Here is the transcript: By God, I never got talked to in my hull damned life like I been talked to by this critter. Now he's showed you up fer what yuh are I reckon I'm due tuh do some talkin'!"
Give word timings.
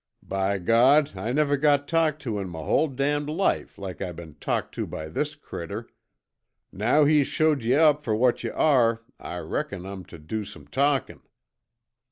By 0.23 0.57
God, 0.57 1.11
I 1.15 1.31
never 1.31 1.55
got 1.57 1.87
talked 1.87 2.23
to 2.23 2.39
in 2.39 2.49
my 2.49 2.57
hull 2.61 2.87
damned 2.87 3.29
life 3.29 3.77
like 3.77 4.01
I 4.01 4.11
been 4.11 4.33
talked 4.33 4.73
to 4.73 4.87
by 4.87 5.09
this 5.09 5.35
critter. 5.35 5.87
Now 6.71 7.05
he's 7.05 7.27
showed 7.27 7.61
you 7.63 7.75
up 7.75 8.01
fer 8.01 8.15
what 8.15 8.43
yuh 8.43 8.51
are 8.55 9.03
I 9.19 9.37
reckon 9.37 9.85
I'm 9.85 10.01
due 10.01 10.17
tuh 10.17 10.23
do 10.23 10.43
some 10.43 10.65
talkin'!" 10.65 11.21